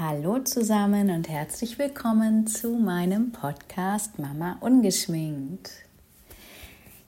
[0.00, 5.72] Hallo zusammen und herzlich willkommen zu meinem Podcast Mama Ungeschminkt.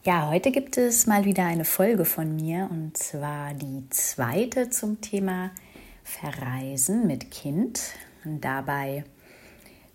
[0.02, 5.00] Ja, heute gibt es mal wieder eine Folge von mir und zwar die zweite zum
[5.00, 5.52] Thema
[6.02, 7.80] Verreisen mit Kind
[8.24, 9.04] und dabei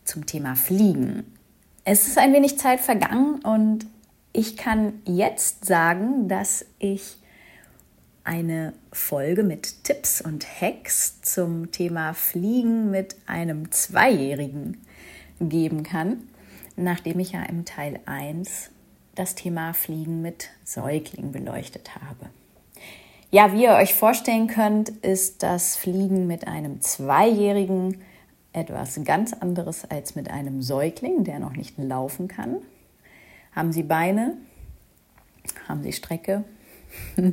[0.05, 1.35] zum Thema Fliegen.
[1.83, 3.87] Es ist ein wenig Zeit vergangen und
[4.31, 7.17] ich kann jetzt sagen, dass ich
[8.25, 14.85] eine Folge mit Tipps und Hacks zum Thema Fliegen mit einem Zweijährigen
[15.39, 16.27] geben kann,
[16.75, 18.71] nachdem ich ja im Teil 1
[19.13, 22.29] das Thema Fliegen mit Säuglingen beleuchtet habe.
[23.31, 28.01] Ja, wie ihr euch vorstellen könnt, ist das Fliegen mit einem Zweijährigen
[28.53, 32.57] etwas ganz anderes als mit einem Säugling, der noch nicht laufen kann.
[33.53, 34.35] Haben Sie Beine?
[35.67, 36.43] Haben Sie Strecke?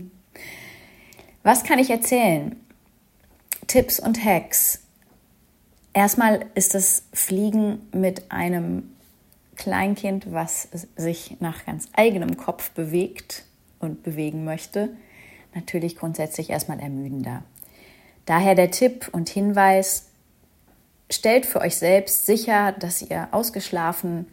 [1.42, 2.56] Was kann ich erzählen?
[3.66, 4.80] Tipps und Hacks.
[5.92, 8.92] Erstmal ist das Fliegen mit einem
[9.56, 13.44] Kleinkind, was sich nach ganz eigenem Kopf bewegt
[13.78, 14.90] und bewegen möchte,
[15.54, 17.42] natürlich grundsätzlich erstmal ermüdender.
[18.24, 20.06] Daher der Tipp und Hinweis,
[21.10, 24.26] stellt für euch selbst sicher, dass ihr ausgeschlafen,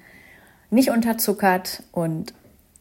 [0.69, 2.33] nicht unterzuckert und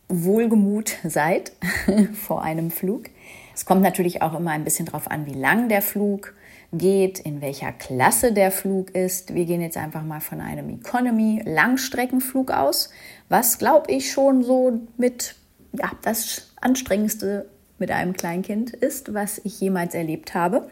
[0.08, 1.53] wohlgemut seid
[2.14, 3.10] vor einem Flug.
[3.59, 6.33] Es kommt natürlich auch immer ein bisschen darauf an, wie lang der Flug
[6.73, 9.34] geht, in welcher Klasse der Flug ist.
[9.34, 12.91] Wir gehen jetzt einfach mal von einem Economy-Langstreckenflug aus,
[13.28, 15.34] was glaube ich schon so mit
[15.73, 17.50] ja, das anstrengendste
[17.81, 20.70] mit einem Kleinkind ist, was ich jemals erlebt habe.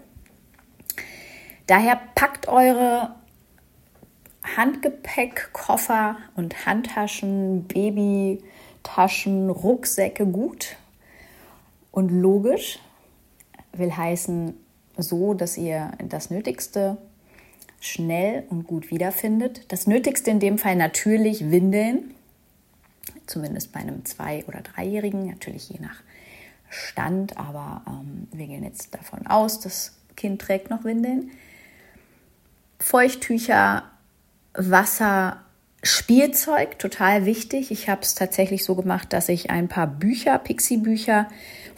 [1.66, 3.16] Daher packt eure
[4.56, 10.76] Handgepäck, Koffer und Handtaschen, Babytaschen, Rucksäcke gut
[11.96, 12.78] und logisch
[13.72, 14.52] will heißen
[14.98, 16.98] so, dass ihr das Nötigste
[17.80, 19.64] schnell und gut wiederfindet.
[19.72, 22.12] Das Nötigste in dem Fall natürlich Windeln,
[23.24, 26.02] zumindest bei einem Zwei- oder Dreijährigen, natürlich je nach
[26.68, 31.30] Stand, aber ähm, wir gehen jetzt davon aus, das Kind trägt noch Windeln.
[32.78, 33.84] Feuchttücher,
[34.52, 35.40] Wasser,
[35.82, 37.70] Spielzeug, total wichtig.
[37.70, 41.28] Ich habe es tatsächlich so gemacht, dass ich ein paar Bücher, Pixie-Bücher,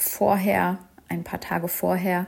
[0.02, 0.78] vorher,
[1.08, 2.26] ein paar Tage vorher,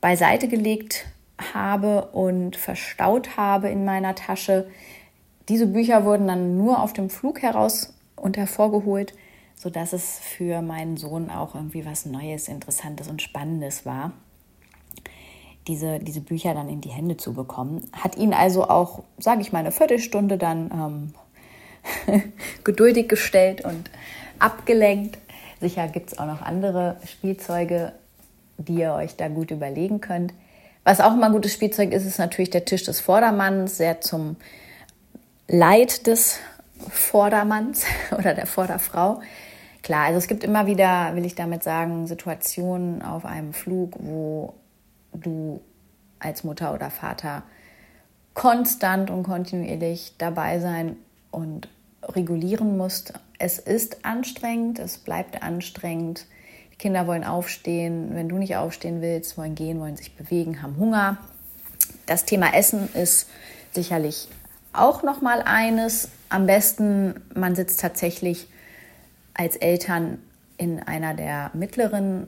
[0.00, 1.06] beiseite gelegt
[1.54, 4.68] habe und verstaut habe in meiner Tasche.
[5.48, 9.14] Diese Bücher wurden dann nur auf dem Flug heraus und hervorgeholt,
[9.54, 14.12] sodass es für meinen Sohn auch irgendwie was Neues, Interessantes und Spannendes war,
[15.66, 17.88] diese, diese Bücher dann in die Hände zu bekommen.
[17.92, 21.12] Hat ihn also auch, sage ich mal, eine Viertelstunde dann
[22.08, 22.22] ähm,
[22.64, 23.90] geduldig gestellt und
[24.38, 25.18] abgelenkt.
[25.60, 27.92] Sicher gibt es auch noch andere Spielzeuge,
[28.58, 30.32] die ihr euch da gut überlegen könnt.
[30.84, 34.36] Was auch immer ein gutes Spielzeug ist, ist natürlich der Tisch des Vordermanns, sehr zum
[35.48, 36.38] Leid des
[36.90, 37.84] Vordermanns
[38.16, 39.20] oder der Vorderfrau.
[39.82, 44.54] Klar, also es gibt immer wieder, will ich damit sagen, Situationen auf einem Flug, wo
[45.12, 45.60] du
[46.18, 47.42] als Mutter oder Vater
[48.34, 50.96] konstant und kontinuierlich dabei sein
[51.30, 51.68] und
[52.02, 53.14] regulieren musst.
[53.38, 56.26] Es ist anstrengend, es bleibt anstrengend.
[56.72, 60.76] Die Kinder wollen aufstehen, wenn du nicht aufstehen willst, wollen gehen, wollen sich bewegen, haben
[60.76, 61.18] Hunger.
[62.06, 63.28] Das Thema Essen ist
[63.72, 64.28] sicherlich
[64.72, 66.08] auch noch mal eines.
[66.28, 68.48] Am besten, man sitzt tatsächlich
[69.34, 70.18] als Eltern
[70.56, 72.26] in einer der mittleren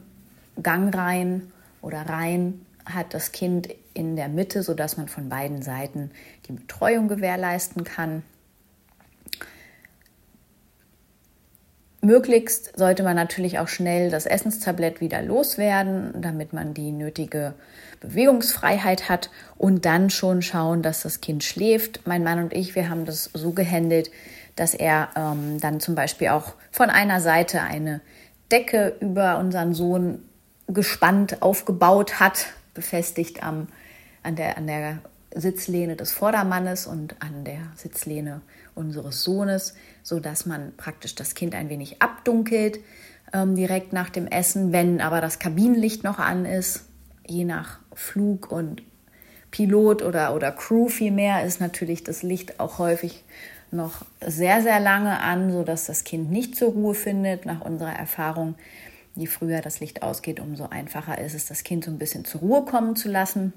[0.63, 6.11] Gangreihen oder Reihen, hat das Kind in der Mitte, sodass man von beiden Seiten
[6.47, 8.23] die Betreuung gewährleisten kann.
[12.09, 17.53] Möglichst sollte man natürlich auch schnell das Essenstablett wieder loswerden, damit man die nötige
[18.01, 22.07] Bewegungsfreiheit hat und dann schon schauen, dass das Kind schläft.
[22.07, 24.11] Mein Mann und ich, wir haben das so gehandelt,
[24.57, 28.01] dass er ähm, dann zum Beispiel auch von einer Seite eine
[28.51, 30.23] Decke über unseren Sohn
[30.67, 33.69] gespannt aufgebaut hat, befestigt am,
[34.23, 34.99] an, der, an der
[35.35, 38.41] Sitzlehne des Vordermannes und an der Sitzlehne
[38.75, 42.81] unseres Sohnes, sodass man praktisch das Kind ein wenig abdunkelt
[43.33, 44.73] ähm, direkt nach dem Essen.
[44.73, 46.85] Wenn aber das Kabinenlicht noch an ist,
[47.27, 48.83] je nach Flug und
[49.51, 53.25] Pilot oder, oder Crew vielmehr, ist natürlich das Licht auch häufig
[53.71, 57.47] noch sehr, sehr lange an, sodass das Kind nicht zur Ruhe findet.
[57.47, 58.55] Nach unserer Erfahrung,
[59.15, 62.41] je früher das Licht ausgeht, umso einfacher ist es, das Kind so ein bisschen zur
[62.41, 63.53] Ruhe kommen zu lassen.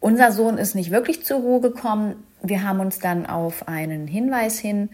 [0.00, 2.16] Unser Sohn ist nicht wirklich zur Ruhe gekommen.
[2.42, 4.88] Wir haben uns dann auf einen Hinweis hin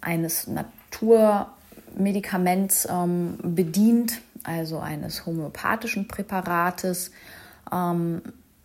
[0.00, 7.10] eines Naturmedikaments ähm, bedient, also eines homöopathischen Präparates,
[7.70, 8.22] ähm,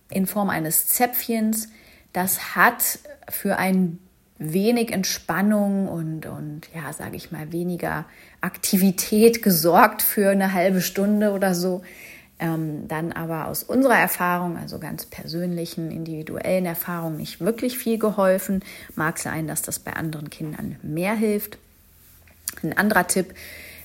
[0.10, 1.68] in Form eines Zäpfchens.
[2.14, 4.00] Das hat für ein
[4.38, 8.06] wenig Entspannung und, und ja, sage ich mal, weniger
[8.40, 11.82] Aktivität gesorgt für eine halbe Stunde oder so.
[12.40, 18.64] Ähm, dann aber aus unserer Erfahrung, also ganz persönlichen, individuellen Erfahrungen, nicht wirklich viel geholfen.
[18.96, 21.58] Mag sein, dass das bei anderen Kindern mehr hilft.
[22.64, 23.34] Ein anderer Tipp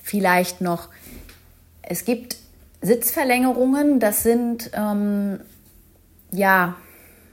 [0.03, 0.89] vielleicht noch,
[1.81, 2.37] es gibt
[2.81, 5.39] Sitzverlängerungen, das sind ähm,
[6.31, 6.75] ja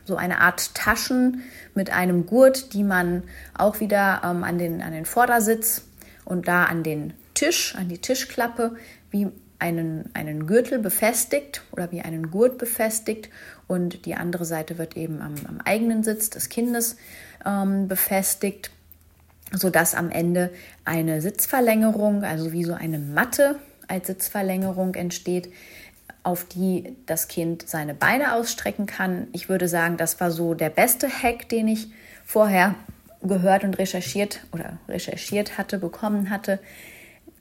[0.04, 1.42] so eine Art Taschen
[1.74, 3.22] mit einem Gurt, die man
[3.56, 5.84] auch wieder ähm, an, den, an den Vordersitz
[6.24, 8.76] und da an den Tisch, an die Tischklappe,
[9.10, 9.28] wie
[9.62, 13.30] einen, einen Gürtel befestigt oder wie einen Gurt befestigt
[13.68, 16.96] und die andere Seite wird eben am, am eigenen Sitz des Kindes
[17.46, 18.72] ähm, befestigt,
[19.52, 20.50] sodass am Ende
[20.84, 25.52] eine Sitzverlängerung, also wie so eine Matte als Sitzverlängerung entsteht,
[26.24, 29.28] auf die das Kind seine Beine ausstrecken kann.
[29.32, 31.88] Ich würde sagen, das war so der beste Hack, den ich
[32.24, 32.74] vorher
[33.22, 36.58] gehört und recherchiert oder recherchiert hatte, bekommen hatte.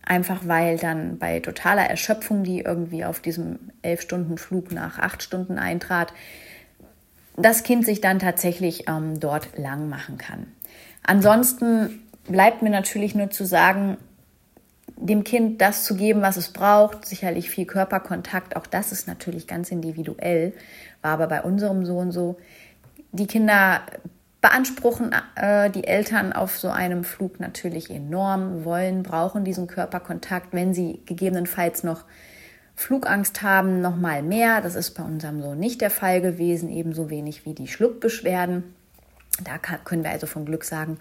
[0.04, 5.22] Einfach weil dann bei totaler Erschöpfung, die irgendwie auf diesem elf Stunden Flug nach acht
[5.22, 6.14] Stunden eintrat,
[7.38, 10.48] das Kind sich dann tatsächlich ähm, dort lang machen kann.
[11.04, 13.98] Ansonsten bleibt mir natürlich nur zu sagen,
[14.98, 17.06] dem Kind das zu geben, was es braucht.
[17.06, 20.54] Sicherlich viel Körperkontakt, auch das ist natürlich ganz individuell,
[21.02, 22.38] war aber bei unserem Sohn so.
[23.12, 23.82] Die Kinder
[24.42, 30.74] beanspruchen äh, die Eltern auf so einem Flug natürlich enorm, wollen, brauchen diesen Körperkontakt, wenn
[30.74, 32.04] sie gegebenenfalls noch
[32.76, 34.62] Flugangst haben, noch mal mehr.
[34.62, 38.64] Das ist bei unserem Sohn nicht der Fall gewesen, ebenso wenig wie die Schluckbeschwerden.
[39.44, 40.98] Da können wir also von Glück sagen,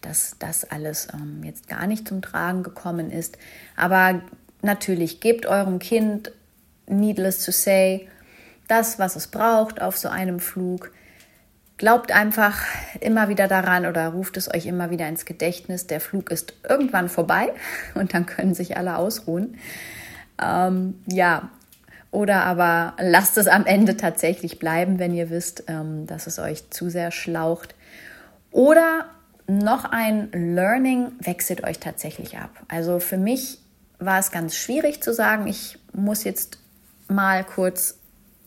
[0.00, 3.36] dass das alles ähm, jetzt gar nicht zum Tragen gekommen ist.
[3.76, 4.22] Aber
[4.62, 6.32] natürlich gebt eurem Kind,
[6.86, 8.08] needless to say,
[8.68, 10.92] das, was es braucht auf so einem Flug.
[11.76, 12.62] Glaubt einfach
[13.00, 17.08] immer wieder daran oder ruft es euch immer wieder ins Gedächtnis, der Flug ist irgendwann
[17.08, 17.52] vorbei
[17.94, 19.58] und dann können sich alle ausruhen.
[20.40, 21.50] Ähm, ja,
[22.10, 26.70] oder aber lasst es am Ende tatsächlich bleiben, wenn ihr wisst, ähm, dass es euch
[26.70, 27.74] zu sehr schlaucht.
[28.52, 29.06] Oder
[29.48, 32.50] noch ein Learning wechselt euch tatsächlich ab.
[32.68, 33.58] Also für mich
[33.98, 36.58] war es ganz schwierig zu sagen, ich muss jetzt
[37.08, 37.98] mal kurz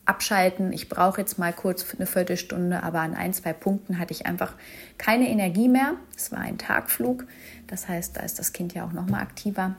[0.08, 4.26] abschalten, ich brauche jetzt mal kurz eine Viertelstunde, aber an ein, zwei Punkten hatte ich
[4.26, 4.54] einfach
[4.98, 5.94] keine Energie mehr.
[6.16, 7.26] Es war ein Tagflug,
[7.68, 9.76] das heißt, da ist das Kind ja auch noch mal aktiver.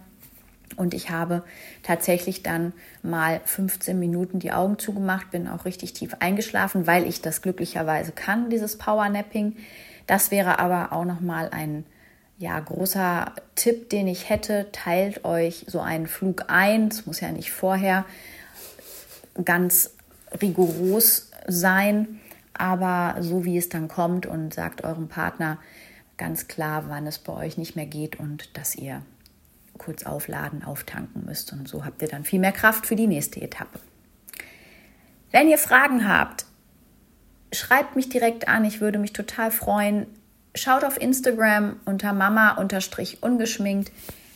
[0.77, 1.43] Und ich habe
[1.83, 2.73] tatsächlich dann
[3.03, 8.13] mal 15 Minuten die Augen zugemacht, bin auch richtig tief eingeschlafen, weil ich das glücklicherweise
[8.13, 9.57] kann, dieses Powernapping.
[10.07, 11.85] Das wäre aber auch noch mal ein
[12.39, 14.69] ja, großer Tipp, den ich hätte.
[14.71, 16.89] Teilt euch so einen Flug ein.
[16.89, 18.05] Es muss ja nicht vorher
[19.45, 19.95] ganz
[20.41, 22.21] rigoros sein,
[22.55, 25.59] aber so wie es dann kommt und sagt eurem Partner
[26.17, 29.03] ganz klar, wann es bei euch nicht mehr geht und dass ihr
[29.79, 31.53] kurz aufladen, auftanken müsst.
[31.53, 33.79] Und so habt ihr dann viel mehr Kraft für die nächste Etappe.
[35.31, 36.45] Wenn ihr Fragen habt,
[37.53, 38.65] schreibt mich direkt an.
[38.65, 40.07] Ich würde mich total freuen.
[40.55, 43.93] Schaut auf Instagram unter mama-ungeschminkt.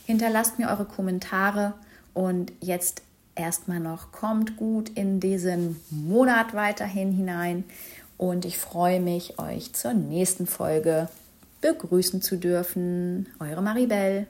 [0.06, 1.74] Hinterlasst mir eure Kommentare.
[2.14, 3.02] Und jetzt
[3.34, 7.64] erstmal noch, kommt gut in diesen Monat weiterhin hinein.
[8.18, 11.08] Und ich freue mich, euch zur nächsten Folge
[11.60, 13.26] begrüßen zu dürfen.
[13.40, 14.26] Eure Maribel.